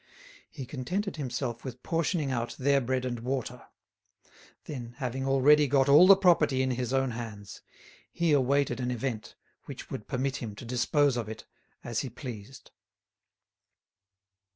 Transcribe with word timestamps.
He 0.49 0.65
contented 0.65 1.17
himself 1.17 1.63
with 1.63 1.83
portioning 1.83 2.31
out 2.31 2.55
their 2.57 2.81
bread 2.81 3.05
and 3.05 3.19
water. 3.19 3.67
Then, 4.65 4.95
having 4.97 5.27
already 5.27 5.67
got 5.67 5.87
all 5.87 6.07
the 6.07 6.15
property 6.15 6.63
in 6.63 6.71
his 6.71 6.91
own 6.91 7.11
hands, 7.11 7.61
he 8.11 8.31
awaited 8.31 8.79
an 8.79 8.89
event 8.89 9.35
which 9.65 9.91
would 9.91 10.07
permit 10.07 10.37
him 10.37 10.55
to 10.55 10.65
dispose 10.65 11.17
of 11.17 11.29
it 11.29 11.45
as 11.83 11.99
he 11.99 12.09
pleased. 12.09 12.71